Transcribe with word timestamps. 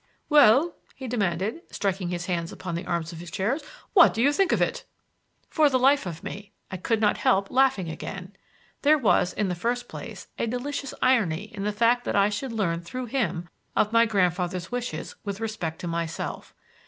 "Well," 0.29 0.73
he 0.95 1.07
demanded, 1.07 1.61
striking 1.69 2.09
his 2.09 2.25
hands 2.25 2.51
upon 2.51 2.73
the 2.73 2.87
arms 2.87 3.13
of 3.13 3.19
his 3.19 3.29
chair, 3.29 3.59
"what 3.93 4.15
do 4.15 4.21
you 4.23 4.33
think 4.33 4.51
of 4.51 4.59
it?" 4.59 4.83
For 5.47 5.69
the 5.69 5.77
life 5.77 6.07
of 6.07 6.23
me 6.23 6.53
I 6.71 6.77
could 6.77 6.99
not 6.99 7.19
help 7.19 7.51
laughing 7.51 7.87
again. 7.87 8.35
There 8.81 8.97
was, 8.97 9.31
in 9.31 9.47
the 9.47 9.53
first 9.53 9.87
place, 9.87 10.27
a 10.39 10.47
delicious 10.47 10.95
irony 11.03 11.53
in 11.53 11.65
the 11.65 11.71
fact 11.71 12.03
that 12.05 12.15
I 12.15 12.29
should 12.29 12.51
learn 12.51 12.81
through 12.81 13.05
him 13.13 13.47
of 13.75 13.93
my 13.93 14.07
grandfather's 14.07 14.71
wishes 14.71 15.13
with 15.23 15.39
respect 15.39 15.77
to 15.81 15.87
myself. 15.87 16.55